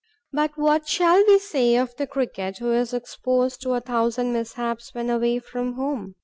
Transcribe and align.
But 0.33 0.57
what 0.57 0.87
shall 0.87 1.23
we 1.27 1.37
say 1.37 1.75
of 1.75 1.95
the 1.95 2.07
Cricket, 2.07 2.57
who 2.57 2.71
is 2.73 2.91
exposed 2.91 3.61
to 3.61 3.73
a 3.75 3.81
thousand 3.81 4.33
mishaps 4.33 4.95
when 4.95 5.11
away 5.11 5.37
from 5.37 5.73
home? 5.73 6.15